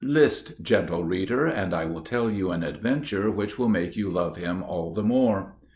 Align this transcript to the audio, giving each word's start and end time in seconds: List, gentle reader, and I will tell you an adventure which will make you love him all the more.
List, 0.03 0.59
gentle 0.63 1.03
reader, 1.03 1.45
and 1.45 1.75
I 1.75 1.85
will 1.85 2.01
tell 2.01 2.27
you 2.27 2.49
an 2.49 2.63
adventure 2.63 3.29
which 3.29 3.59
will 3.59 3.69
make 3.69 3.95
you 3.95 4.09
love 4.09 4.35
him 4.35 4.63
all 4.63 4.91
the 4.91 5.03
more. 5.03 5.53